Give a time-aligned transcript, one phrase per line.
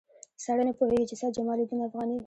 [0.43, 2.17] سړی نه پوهېږي چې سید جمال الدین افغاني.